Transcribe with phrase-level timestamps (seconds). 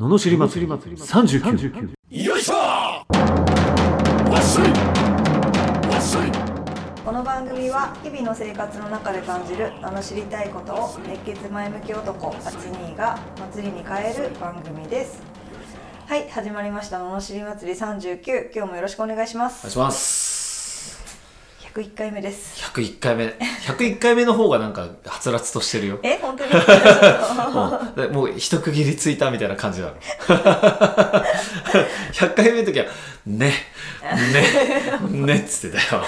[0.00, 0.72] ののしり祭り。
[0.72, 2.54] 39よいしょ！
[2.54, 4.70] わっしょい！
[5.92, 6.32] わっしょい！
[7.04, 13.18] この番組は日々の生活の中で感じる名の知りたいことを熱血前向き男あちにーが
[13.52, 15.22] 祭りに変える番組です。
[16.06, 19.58] はい始まりましたののしり祭り39今日もよろしくお願いします。
[19.58, 20.29] お願いします
[21.74, 22.60] 101回目です。
[22.64, 24.88] 101回目101回目の方がなんかは
[25.20, 26.00] つらつとしてるよ。
[26.02, 26.50] え本当に？
[27.54, 29.94] もうでもう一区切りついたみたいな感じなの。
[32.12, 32.86] 100回目の時は
[33.26, 33.52] 「ね。
[34.02, 35.26] ね。
[35.26, 36.02] ね」っつってたよ。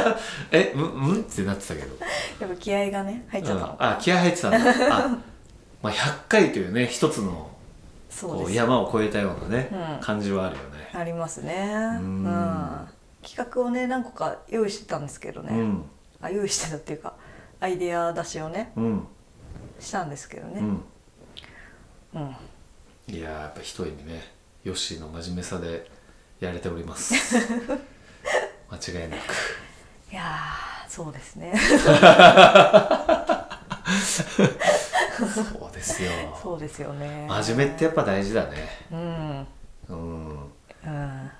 [0.50, 1.88] えうんうんってなってたけど、
[2.40, 4.58] やっぱ気合がね入っちゃうんったの、あ気合入ってたんだ。
[4.90, 5.16] あ、
[5.82, 7.50] まあ、100回というね一つのこ
[8.10, 10.00] うそう山を越えたようなね、うん。
[10.00, 10.90] 感じはあるよね。
[10.94, 11.68] ありますね。
[12.00, 12.24] うん。
[12.24, 12.88] ん
[13.22, 15.84] 企画をね何個か用意してたんですけどね、うん。
[16.20, 17.14] あ用意してたっていうか
[17.60, 19.06] アイデア出しをねうん。
[19.80, 20.60] したんですけどね。
[20.60, 20.84] うん。
[22.14, 22.36] うん、
[23.14, 24.42] いやーやっぱ一人にね。
[24.64, 25.90] ヨッシーの真面目さで
[26.38, 27.14] やれております。
[28.70, 29.20] 間違いなく。
[30.12, 31.52] いやーそうですね。
[35.34, 36.10] そうですよ。
[36.40, 37.26] そうですよね。
[37.28, 38.68] 真面目ってやっぱ大事だね。
[38.92, 39.46] うん
[39.88, 40.21] うん。
[40.21, 40.21] うん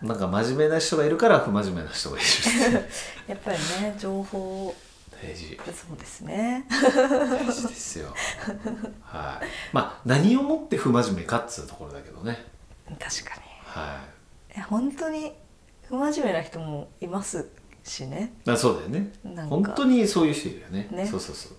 [0.02, 2.26] なんか真面目な人がいるから不真面目な人がいる
[3.28, 4.74] やっぱりね情報
[5.22, 5.56] 大事。
[5.66, 6.66] そうですね。
[6.68, 8.12] 大事ですよ。
[9.02, 9.46] はい。
[9.72, 12.44] まあ何をもって不真面目かっつうところだけどね。
[12.98, 14.00] 確かは
[14.48, 15.32] にえ本当に
[15.88, 17.48] 不真面目な人もいます
[17.84, 18.34] しね。
[18.44, 19.12] いあそうだよね。
[19.48, 20.88] 本当にそういう人いるよね。
[20.90, 21.06] ね。
[21.06, 21.52] そうそうそう。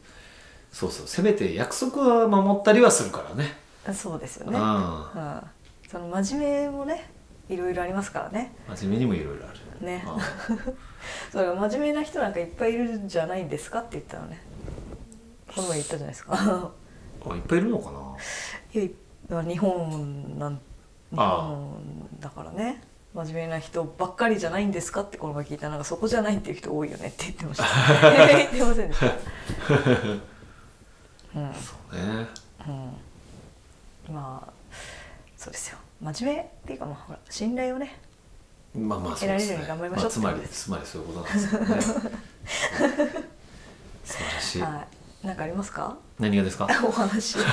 [0.73, 1.07] そうそう。
[1.07, 3.55] せめて約束は守ったりはするからね。
[3.93, 4.53] そうですようん。
[4.53, 5.41] ね、うん、
[5.89, 7.09] その真面目もね
[7.49, 8.55] いろいろありますからね。
[8.75, 9.85] 真面目にもいろいろある。
[9.85, 10.03] ね。
[10.49, 10.77] うん
[11.31, 14.41] それ真面目な人なんかいっぱいいるんじゃないんですかって言ったのね。
[15.53, 16.71] この前言ったじゃないですか。
[17.25, 18.79] あいっぱいいるのかな？
[18.81, 18.91] い
[19.29, 20.59] や日本なん
[21.11, 22.81] 日本だからね。
[23.13, 25.63] 真面目な人ばっかりじゃないんですかってこの前聞いた。
[25.65, 27.65] らなんかそこじゃないっていう人多いよねって言ってました。
[28.27, 29.05] 言ってませんでした。
[31.35, 31.53] うん。
[31.53, 32.27] そうね。
[34.07, 34.15] うん。
[34.15, 34.53] まあ
[35.37, 35.77] そうですよ
[36.11, 37.97] 真面目っていうかまあほら信頼をね
[38.75, 39.47] まあまあそうですね。
[39.47, 41.67] 得られるように頑張りましょうあ、つまりつまりそういうことなんですよね。
[44.03, 44.85] 素晴らしい、は
[45.23, 45.27] い。
[45.27, 45.95] なんかありますか？
[46.19, 46.67] 何がですか？
[46.85, 47.37] お話。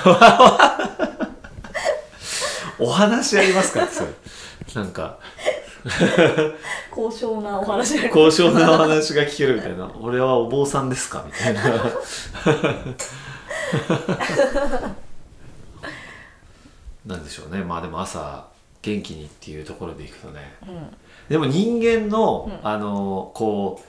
[2.81, 3.87] お話ありますか？
[3.87, 4.11] それ。
[4.75, 5.19] なんか。
[6.91, 7.99] 高尚なお話。
[7.99, 9.91] あり高尚なお話が聞けるみたいな。
[10.01, 11.23] 俺はお坊さんですか？
[11.27, 11.61] みたいな
[17.11, 17.63] なんでしょうね。
[17.63, 18.47] まあでも朝
[18.83, 20.55] 元気にっていうところでいくとね。
[20.67, 20.97] うん。
[21.29, 22.67] でも人間の、うん。
[22.67, 23.87] あのこう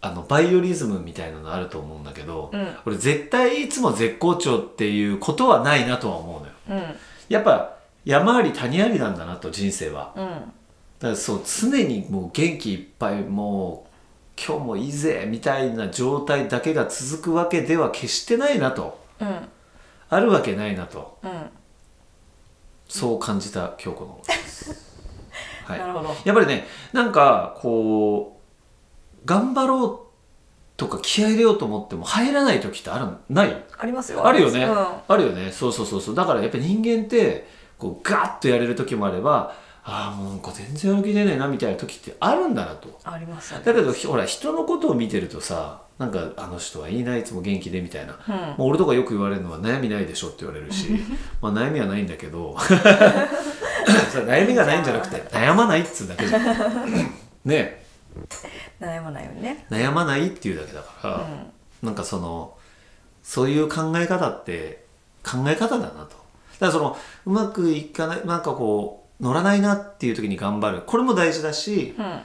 [0.00, 2.76] あのバイオリズムみたいなのあると思うんだけど、うん。
[2.84, 6.82] 俺絶対いつも絶好調っていうことはないなとは思うのよ。
[6.84, 6.96] うん。
[7.28, 10.12] やっぱ山あり谷ありなんだなと人生は。
[10.16, 10.28] うん。
[10.28, 10.52] だか
[11.00, 13.88] らそう常にもう元気いっぱいもう
[14.40, 19.00] 今日もいいぜみたいな状態だけが続くわけでは決してないなと。
[19.20, 19.48] うん。
[20.10, 21.18] あるわけないなと。
[21.22, 21.30] うん
[22.88, 24.96] そう感じた今日この頃です、
[25.66, 25.78] はい。
[25.78, 26.08] なるほど。
[26.24, 28.40] やっぱりねなんかこ
[29.22, 29.98] う頑張ろう
[30.76, 33.64] とか気合い入れようと思っても入らない時ってあるない？
[33.78, 34.26] ありますよ。
[34.26, 34.86] あるよね、うん。
[35.06, 35.52] あるよね。
[35.52, 36.14] そうそうそうそう。
[36.14, 37.48] だからやっぱり人間って
[37.78, 39.52] こうガッとやれる時もあれば
[39.90, 43.00] ああもうなんか全然やる気出ねえなみたいな時ってあるんだなと。
[43.04, 43.54] あります。
[43.54, 48.34] だけどひほら人のことを見てるとさなんかあの人はいいないつも元気でみたいな、うん。
[48.34, 50.88] まあ俺とかよく言われるのは悩みないでしょって言われるし
[51.40, 52.54] まあ悩みはないんだけど
[54.26, 56.44] 悩みがないんじゃなくて悩まないっつうだけじゃん。
[57.46, 57.82] ね
[58.80, 59.64] 悩まないよね。
[59.70, 61.86] 悩まないっていうだけだから、うん。
[61.86, 62.54] なんかその
[63.22, 64.84] そういう考え方って
[65.24, 65.96] 考え方だなと。
[65.96, 66.96] だからその
[67.26, 70.82] うまくいかないなんかこう乗らないなっていう時に頑張る。
[70.86, 72.20] これも大事だし、うん。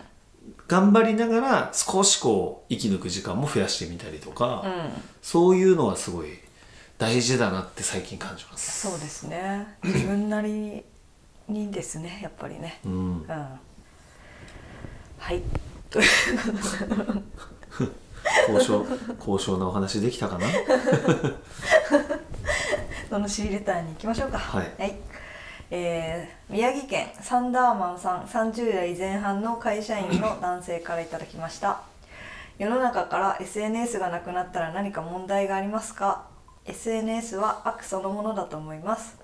[0.68, 4.90] 頑張りながら少しこう生き抜く時間も増やしてみたりとか、うん。
[5.22, 6.30] そういうのはすごい
[6.98, 8.88] 大事だなって最近感じます。
[8.88, 9.76] そうですね。
[9.84, 10.84] 自分なり
[11.50, 12.80] にですねやっぱりね。
[12.86, 12.94] うん。
[12.94, 13.28] うん。
[13.28, 13.60] は
[15.34, 15.42] い。
[18.48, 18.86] 交渉
[19.20, 20.48] 交渉なお話できたかな？
[23.10, 24.40] そのシーレターに行きましょうか。
[24.40, 24.72] はい
[25.70, 31.82] えー宮城県サンダーマンさん30代前半の会社員の男性からいただきました。
[32.60, 36.28] 世の中から SNS がなくなったら何か問題がありますか
[36.66, 39.18] ？SNS は悪そのものだと思います。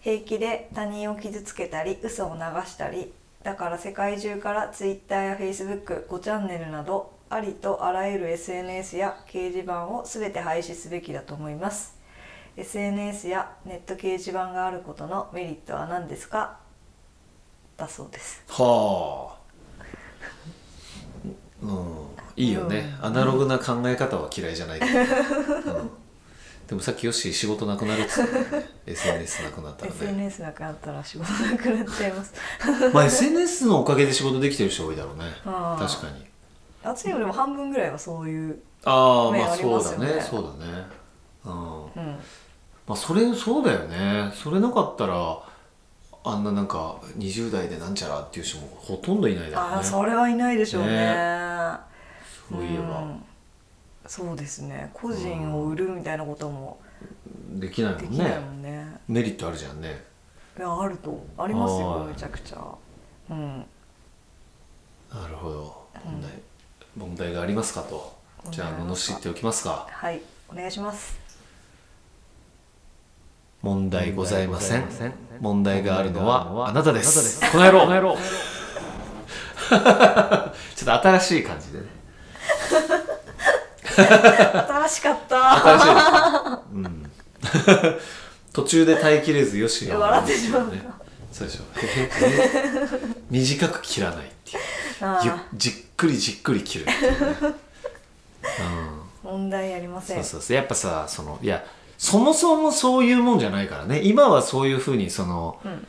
[0.00, 3.12] 平気で他人を傷つけたり嘘を流したり
[3.42, 11.95] だから世界中から Twitter や Facebook5 チャンネルなどありとあらゆる SNS や掲示板を全て廃止すべきだと思います。
[12.56, 16.56] SNS やネット掲示板があることのメリットは何ですか？
[17.76, 18.42] だそうです。
[18.48, 19.36] はあ。
[21.62, 22.06] うん。
[22.36, 24.92] いいよね、アナログな考え方は嫌いじゃないけど、
[25.74, 25.90] うん。
[26.66, 29.96] でもさっきよし仕事なくなるってたもんね SNS なくなったらね。
[30.00, 32.34] SNS なくなったら仕事なくなっちゃいます。
[32.92, 35.24] まあ SNS のおかげで仕事できてる人多いだろうね。
[35.44, 36.26] 確かに。
[36.82, 38.54] 私にもでも半分ぐらいはそういうね
[38.84, 40.20] ありああまあそうだね。
[40.20, 40.86] そうだね。
[41.44, 41.84] うん。
[41.84, 42.18] うん
[42.86, 44.32] まあそれそうだよね。
[44.34, 45.42] それなかったら
[46.24, 49.76] あんななんか20代でなんちゃらっていう人もほとんどいないだろうね。
[49.76, 50.88] ああそれはいないでしょうね。
[50.88, 51.16] ね。
[52.48, 53.24] そういえば、ん
[54.06, 54.90] そうですね。
[54.94, 56.78] 個人を売るみたいなことも
[57.50, 58.38] できないもんね。
[58.38, 58.86] もんね。
[59.08, 60.04] メリットあるじゃんね。
[60.58, 61.24] いやあると。
[61.36, 62.06] ありますよはい。
[62.08, 62.64] めちゃくちゃ。
[63.30, 63.66] うん。
[65.12, 65.86] なるほど。
[66.04, 66.30] 問題、
[66.96, 68.16] 問題がありますかと。
[68.50, 69.86] じゃあ罵っておきますか。
[69.90, 70.20] はい。
[70.48, 71.25] お願いします
[73.66, 74.84] 問題ございません。
[75.40, 77.40] 問題があるのはあなたです。
[77.50, 81.84] この野郎この野郎ちょっと新しい感じでね。
[83.82, 85.56] 新しかった。
[85.56, 87.10] 新しいですか、うん、
[88.54, 90.86] 途中で耐えきれずよしが笑ってしまうね
[91.32, 91.64] そうでしょ
[93.30, 94.60] 短く切らないってい
[95.30, 95.34] う。
[95.54, 97.36] じっくりじっくり切るっていうね、
[99.24, 99.30] うん。
[99.32, 100.16] 問題ありません。
[100.18, 100.56] そうそうそう。
[100.56, 101.64] やっぱさそのいや
[101.98, 104.00] そもそもそういうもんじゃないからね。
[104.02, 105.86] 今はそういうふうにその、ん。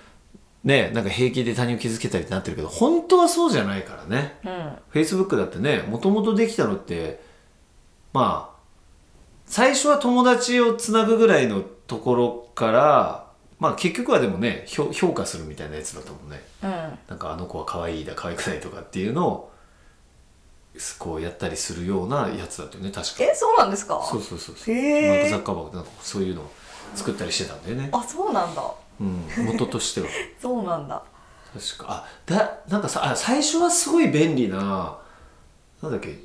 [0.63, 4.37] ねなんか平気で他人を傷つけたりってなってるけど本当はそうじゃないからね。
[4.43, 4.71] うん。
[4.89, 7.21] フェイスブックだってねもともとできたのって
[8.11, 8.57] まあ
[9.45, 13.27] 最初は友達をつなぐぐらいのところから
[13.59, 16.41] まあ結局はでもね評評価するみたいなやつだと思うね。
[16.63, 16.69] うん。
[17.07, 19.51] なんかあの子は可愛いだ可愛くないとかっていうのを
[20.99, 23.23] こうやったりするようなやつだったよね確か。
[23.23, 24.05] えそうなんですか？
[24.09, 26.51] そうそうそうそう、マーク・ザッカーバーグなんかそういうのを
[26.95, 28.63] 作ったりしてたんだよね、あそうなんだ。
[28.99, 30.07] うん、元としては。
[30.41, 31.01] そうなんだ。
[31.53, 31.85] 確か。
[31.89, 34.97] あだなんかさあ最初はすごい便利な
[35.81, 36.19] なんだっけ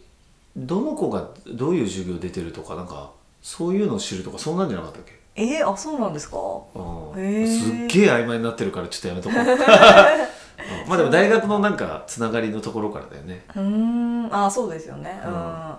[0.56, 3.10] どの子がどういう授業出てるとかなんか
[3.42, 5.12] そういうのを知るとかそんなんじゃなかったっけ？
[5.34, 6.36] えー、あそうなんですか？
[6.36, 6.78] う
[7.20, 7.46] ん。
[7.46, 9.38] すっげえ曖昧になってるからちょっとやめとこう
[10.82, 10.88] うん。
[10.88, 13.44] まあでも大学のなんかつながりのところからだよね。
[13.54, 14.28] うーん。
[14.34, 15.20] あそうですよね。
[15.24, 15.34] ううん。
[15.34, 15.76] ん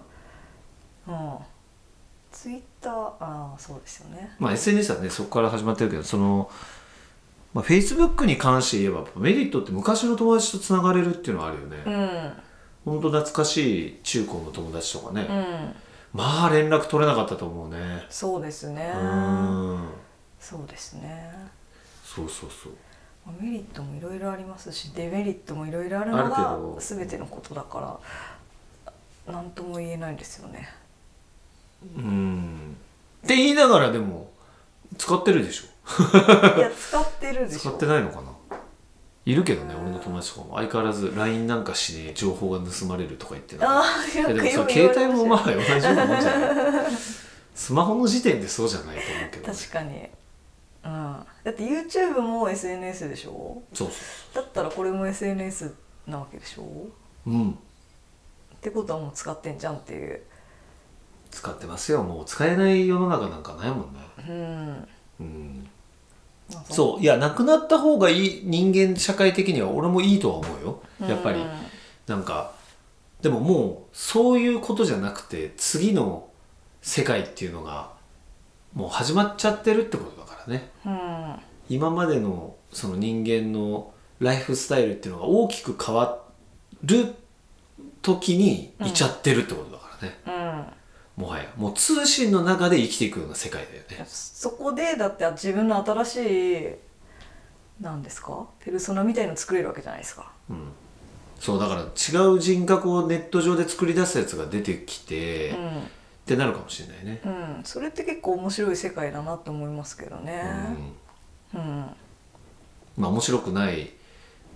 [1.07, 1.37] うん。
[2.31, 4.35] ツイッターあそうですよね。
[4.39, 6.49] まあ SNS はねそこから始まってるけどその、
[7.53, 12.33] まあ、Facebook に関して言えばメリットって昔の友達とつながれるっていうのはあるよね、うん。
[12.93, 15.75] ほんと懐かしい中高の友達とかね、うん。
[16.13, 18.05] まあ連絡取れなかったと思うね。
[18.09, 18.91] そうですね。
[18.95, 19.89] うん。
[20.39, 21.33] そうですね。
[22.03, 22.73] そうそうそう。
[22.73, 22.82] まあ
[23.31, 28.01] メリットもいろいろありますしデメリットもいろいろあるあのが全てのことだか
[29.25, 30.69] ら何とも言えないんですよね。
[31.97, 32.75] うん。
[33.23, 34.31] って言いながらでも
[34.97, 36.57] 使ってるでしょ。
[36.57, 38.23] いや使ってるでし使ょってないのかな。
[39.25, 40.55] いるけどね俺の友達とかも。
[40.55, 46.91] 相変わらず LINE なんかしねえ情報が盗まれるとか言ってあなあいやでもそ携帯もまあ同じようなもんじゃない。
[47.55, 50.09] スマホの時点でそうじゃないと思うけどました確かに
[50.83, 50.91] うん。
[51.43, 53.61] だって YouTube も SNS でしょ？
[53.73, 55.73] そうそだったらこれも SNS
[56.07, 56.63] なわけでしょ？
[57.25, 57.51] ううん。
[57.51, 57.55] っ
[58.61, 60.21] てことはもう使ってんじゃんっていう。
[61.31, 62.03] 使ってますよ。
[62.03, 63.99] もう使えない世の中なんかないもんね。
[64.27, 64.87] うん。
[65.19, 65.69] うん。
[66.53, 67.01] まあそう。
[67.01, 70.81] いやなくなった方がいい人間社会的には俺もいいとは思うよ。
[71.07, 71.39] やっぱり。
[71.39, 71.49] うん
[72.05, 72.51] なんか
[73.21, 76.27] でももうそういうことじゃなくて次の
[76.81, 77.93] 世界っていうのが
[78.73, 80.71] もう始まっちゃってるってことだからね。
[80.85, 81.35] うん。
[81.69, 86.23] 今までのその人間のライフスタイルっていうのが大きく変わ
[86.83, 87.13] る
[88.01, 90.17] 時にいちゃってるってことだからね、
[91.17, 91.23] うん。
[91.23, 91.51] もはや。
[91.55, 94.05] もう通信の中で生きていくような世界だよね。
[94.07, 96.67] そこでだって自分の新しい
[97.81, 98.47] なんですか？
[98.59, 100.31] ペルソナみたいの作れるわけじゃないですか。
[100.49, 100.71] うん。
[101.39, 105.55] そうだから違う人格をネット上で作り出すやつが出てきて、う
[106.23, 110.43] ってなるかもしれないね、ん、うん、それって結構面白い世界だなと思いますけどね。
[111.53, 111.59] うん。
[111.59, 111.85] うん、
[112.97, 113.91] まあ面白くない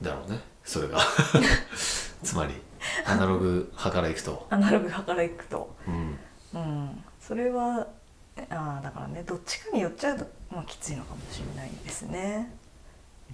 [0.02, 1.00] だろうねそれが。
[2.24, 2.54] つまり
[3.06, 5.76] アナログ派からいくと、アナログ派からいくと。
[5.88, 6.18] うん、
[6.54, 7.04] うん。
[7.20, 7.88] それは
[8.50, 12.50] ああだからねどっちかに寄っちゃうと、まあ、きついのかもしれないですね。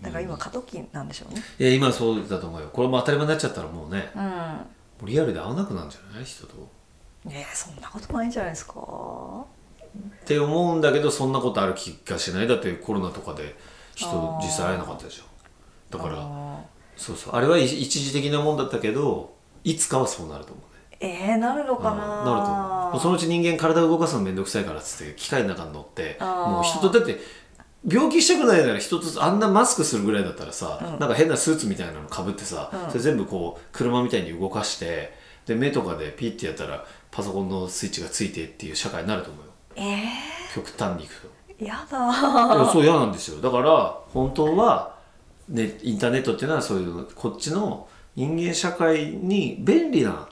[0.01, 1.43] だから今過渡期なんでしょうね。
[1.59, 2.69] いや今はそうだと思うよ。
[2.73, 4.09] これも当たり前になっちゃったらもうね。
[4.15, 5.07] うん。
[5.07, 6.25] リアルで会わなくなるんじゃない？
[6.25, 6.53] 人と
[7.25, 8.73] えー、そんなことないんじゃないですか。
[8.73, 12.47] って思うんだけどそんなことある気がしない。
[12.47, 13.55] だってコロナとかで
[13.95, 15.23] 人実際会えなかったでしょ。
[15.95, 16.61] だからあ
[16.97, 17.35] そうそう。
[17.35, 21.23] あれは一一時的なもんだったけどいつかはそうなると思うね。
[21.27, 22.19] ーえー、なるのかな。
[22.19, 22.99] うんなると思う。
[22.99, 27.19] そのうち人間体を動かすのめんどくさいからっつって機械の中に乗ってもう人とだって
[27.87, 32.89] 病気したくないなら人とあんなマスクするぐらいだったらさ、なんか変なスーツみたいなのかぶってさ、うん。
[32.89, 35.13] それ全部こう車みたいに動かして
[35.45, 39.51] で目とかでピッてやったらパソコンのスイッチがついてっていう社会になると思うよ。
[39.75, 40.03] え
[40.53, 41.27] 極端にいくと。
[41.59, 42.71] ー、やだ。
[42.71, 43.39] そう嫌なんですよ。
[43.39, 44.97] だから本当は、
[45.47, 50.27] ね、インターネットっていうのはそういうこっちの人間社会に便利な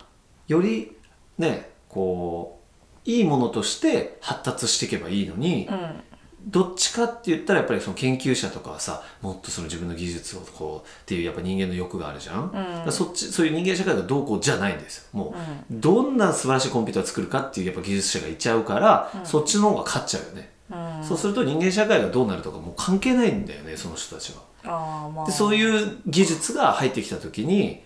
[0.47, 0.95] より
[1.37, 2.59] ねこ
[3.05, 6.03] ういいものとして発達していけばいいのに、うん
[6.45, 15.03] どっちかって言ったらやっぱりその研究者とかはさもっとその自分の技術をこうっていうやっぱ人間の欲があるじゃん、だからそっちそういう人間社会がどうこうじゃないんですよ。
[15.13, 15.35] もう、
[15.69, 21.03] どんな素晴らしいコンピューターを作るかっていうやっぱ技術者がいちゃうから、そっちの方が勝っちゃうよね、うん。
[21.03, 24.33] そうすると人間社会がどうなるとかもう関係ないんだよねその人たち
[24.63, 25.09] は。
[25.09, 25.25] まあ。
[25.25, 27.83] でそういう技術が入ってきた時に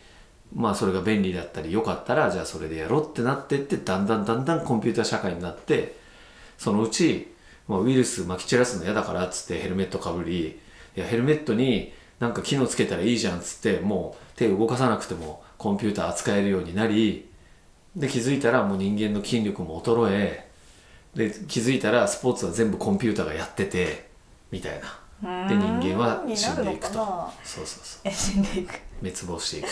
[0.53, 5.97] まあそれが便利だったり良かったらじゃあそれでやろうってなってってだんだんだんだんコンピューター社会になって
[6.57, 7.35] そのうち、
[7.67, 10.60] まあ、ウイルスまき散らすの嫌だからっつってヘルメットかぶり。
[10.95, 17.29] いやヘルメットになんか機能つけたらいいじゃんっつってもう手動かさなくてもコンピューター扱えるようになり
[17.95, 20.48] で気づいたらもう人間の筋力も衰え
[21.13, 24.10] で気づいたらスポーツは全部コンピューターがやってて
[24.51, 25.48] みたいな。
[25.48, 26.93] で人間はに死なんでいくと。
[27.43, 28.01] そうそうそう。
[28.05, 28.79] え死んでいく。
[29.01, 29.67] 滅亡していく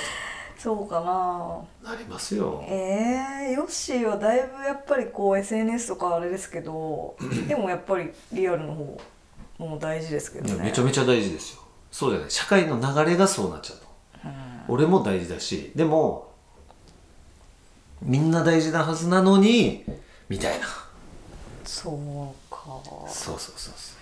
[0.64, 1.04] そうかな。
[1.84, 2.64] となりますよ。
[2.70, 7.18] えー、ヨッシーはだいぶやっぱりこう SNS とかあれですけど
[7.50, 9.02] でもやっぱりリアルの方
[9.58, 10.64] も大事ですけどね。
[10.64, 11.62] めちゃめちゃ大事ですよ。
[11.92, 12.32] そうじゃない。
[12.32, 13.88] 社会の流れがそうなっちゃうと、
[14.70, 16.32] 俺も大事だしでも
[18.02, 19.84] みんな大事なはずなのに
[20.30, 20.68] みたいな。
[21.66, 22.80] そうか。
[23.10, 23.98] そうそうそうそう。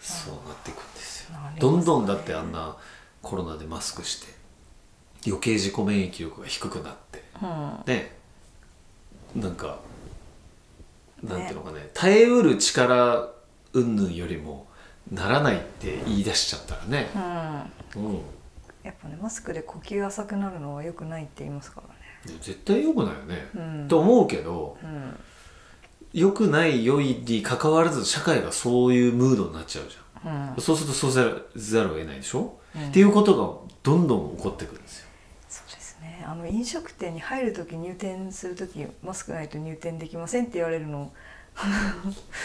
[0.00, 1.38] そうなっていくんですよ。
[1.38, 1.60] ね。
[1.60, 2.76] どんどんだってあんな
[3.22, 4.39] コロナでマスクして
[5.26, 7.22] 余計自己免疫力が低くなって。
[7.42, 7.82] うん。
[7.86, 8.16] ね
[9.34, 9.78] なんか
[11.22, 11.90] なんていうのかね。
[11.94, 13.28] 耐えうる力
[13.72, 14.66] 云々よりも
[15.12, 17.10] ならないって言い出しちゃったらね。
[17.94, 18.04] うん。
[18.06, 18.20] うん。
[18.82, 22.38] やっぱねマスクで呼吸浅くなるのは良くないって言いますからね。
[22.40, 23.88] 絶対良くないよね、うん。
[23.88, 25.18] と思うけどうん。
[26.12, 30.50] 良くない良いに関わらず社会がそういうムードになっちゃうじゃん。
[30.54, 30.60] うん。
[30.60, 32.88] そうするとそうざるざるを得ないでしょ、うん。
[32.88, 35.09] っていうことがどんどん起こってくるんですよ
[36.00, 41.12] ねあの飲食店に入る時入店する時マスクないと入店できませんって言われるの。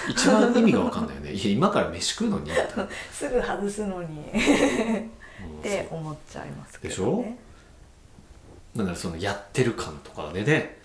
[0.10, 1.32] 一番意味が分かんないよね。
[1.34, 2.52] いや今から飯食うのに。
[3.12, 4.22] すぐ外すのに。
[4.22, 7.38] って思っちゃいますけどね。
[8.76, 10.80] なんだろうそのやってる感とかでね。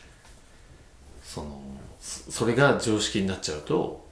[1.25, 1.61] その
[2.01, 4.05] そそれが常識になっちゃうと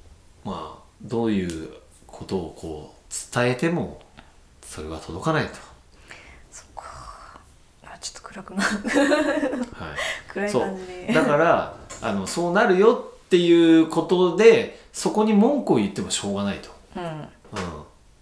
[0.45, 1.71] まあどういう
[2.07, 4.01] ことをこう伝えても
[4.63, 5.59] それは届かないと、
[8.01, 10.83] ちょっと暗くなはい、暗いそ感じ。
[10.83, 11.13] にう。
[11.15, 17.05] だからあのそうなるよっていうことでそこに文句を言ってもしょうがないと、うん。
[17.05, 17.29] うん、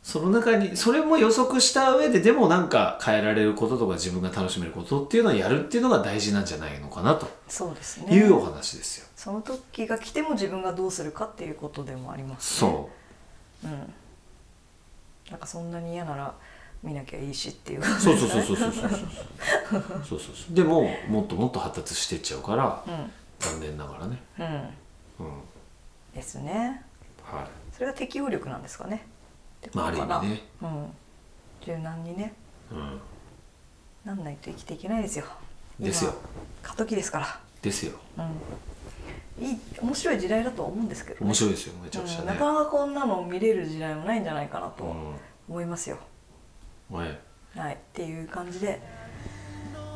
[0.03, 7.29] その中にそれも予測した上ででもなんか変えられることとか自分が楽しめることっていうのをやるっていうのが大事なんじゃないのかなと。
[7.49, 8.15] そうですね。
[8.15, 9.07] いうお話ですよ。
[9.17, 12.89] その時が来ても自分がどうするかっていうことでもありますそ
[13.65, 13.93] うん。
[15.31, 16.35] なんかそんなに嫌なら
[16.87, 17.81] 見なきゃいいしっていう。
[17.81, 18.91] うそうそうそうそうそうそうそう
[20.09, 20.19] そう。
[20.21, 24.43] そうでももっともっと発達していっちゃうからうん残念ながらね、う
[25.23, 25.27] ん。
[25.27, 25.43] うん。
[26.15, 26.83] ですね。
[27.23, 29.07] はい、それが適応力なんですかね。
[29.75, 30.87] まあある意味ね、うん。
[31.61, 32.33] 柔軟にね。
[32.71, 33.01] うん、
[34.05, 35.25] なんないと生きていけないですよ。
[35.79, 36.13] ですよ。
[36.63, 37.41] 今過渡期ですから。
[37.63, 37.93] ですよ。
[38.17, 39.45] うん。
[39.45, 42.21] いい面白い時代だとは思うんですけど、ね、面白いですよめちゃくちゃね。
[42.21, 42.27] うん。
[42.29, 44.89] な、かなかこんなの見れる時代もないんじゃないかなとう
[45.49, 45.99] 思いますよ、ん
[46.91, 47.19] はい。
[47.59, 48.81] はいっていう感じで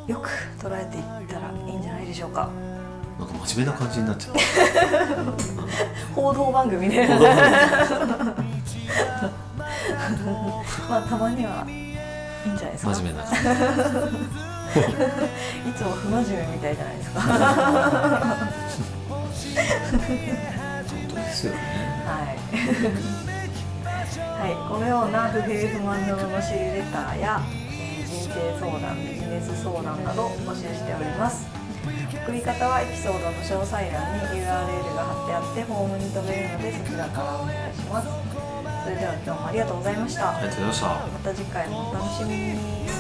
[0.06, 0.28] よく
[0.58, 2.48] 捉えていったらいいんじゃないでしょうか。
[3.18, 4.40] なんか真面目な感じになっちゃった。
[6.14, 7.36] 報道番組で報道番
[10.88, 11.70] まあたまにはい
[12.48, 12.94] いんじゃないですか。
[12.94, 13.24] 真面目な。
[15.68, 17.20] いつも不真面目みたいじゃないですか。
[19.08, 19.28] 本
[21.08, 21.58] 当ですよね。
[22.06, 22.34] は
[23.26, 23.29] い、
[24.18, 27.40] はい、このような不平不満の罵りレターや、
[27.70, 31.46] えー人生相談ビジネス相談などを募集しております。
[32.26, 38.08] 送り方はエピソードの詳細欄に URL が貼ってあってフォームに飛べるのでそちらからお願いします。
[38.82, 40.36] それでは今日もありがとうございました。
[40.36, 40.86] ありがとうございました。
[40.88, 42.99] また次回もお楽しみに